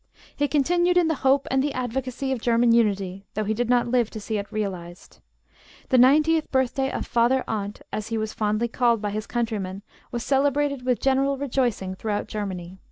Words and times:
He 0.35 0.47
continued 0.47 0.97
in 0.97 1.09
the 1.09 1.13
hope 1.21 1.47
and 1.51 1.61
the 1.61 1.73
advocacy 1.73 2.31
of 2.31 2.41
German 2.41 2.71
unity, 2.71 3.27
though 3.35 3.43
he 3.43 3.53
did 3.53 3.69
not 3.69 3.87
live 3.89 4.09
to 4.09 4.19
see 4.19 4.39
it 4.39 4.51
realized. 4.51 5.19
The 5.89 5.99
ninetieth 5.99 6.49
birthday 6.49 6.89
of 6.91 7.05
"Father 7.05 7.43
Arndt," 7.47 7.83
as 7.93 8.07
he 8.07 8.17
was 8.17 8.33
fondly 8.33 8.67
called 8.67 8.99
by 8.99 9.11
his 9.11 9.27
countrymen, 9.27 9.83
was 10.11 10.23
celebrated 10.23 10.87
with 10.87 10.99
general 10.99 11.37
rejoicing 11.37 11.93
throughout 11.93 12.25
Germany. 12.27 12.79